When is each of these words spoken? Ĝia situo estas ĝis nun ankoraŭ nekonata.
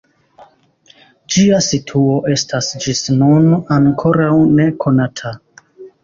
Ĝia 1.33 1.57
situo 1.65 2.15
estas 2.35 2.69
ĝis 2.85 3.01
nun 3.17 3.45
ankoraŭ 3.75 4.31
nekonata. 4.61 5.35